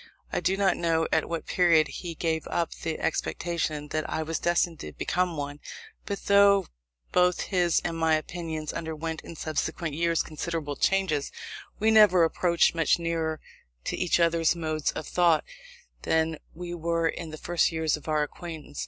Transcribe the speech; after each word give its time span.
I 0.33 0.39
do 0.39 0.57
not 0.57 0.77
know 0.77 1.07
at 1.11 1.29
what 1.29 1.45
period 1.45 1.87
he 1.87 2.15
gave 2.15 2.47
up 2.47 2.73
the 2.73 2.97
expectation 2.97 3.89
that 3.89 4.09
I 4.09 4.23
was 4.23 4.39
destined 4.39 4.79
to 4.79 4.93
become 4.93 5.37
one; 5.37 5.59
but 6.07 6.23
though 6.25 6.65
both 7.11 7.41
his 7.41 7.79
and 7.85 7.95
my 7.99 8.15
opinions 8.15 8.73
underwent 8.73 9.21
in 9.21 9.35
subsequent 9.35 9.93
years 9.93 10.23
considerable 10.23 10.75
changes, 10.75 11.31
we 11.77 11.91
never 11.91 12.23
approached 12.23 12.73
much 12.73 12.97
nearer 12.97 13.39
to 13.83 13.95
each 13.95 14.19
other's 14.19 14.55
modes 14.55 14.89
of 14.93 15.05
thought 15.05 15.43
than 16.01 16.39
we 16.55 16.73
were 16.73 17.07
in 17.07 17.29
the 17.29 17.37
first 17.37 17.71
years 17.71 17.95
of 17.95 18.07
our 18.07 18.23
acquaintance. 18.23 18.79